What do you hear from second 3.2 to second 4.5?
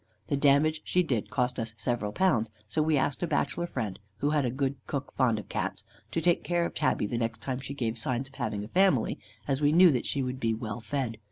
a bachelor friend, who had a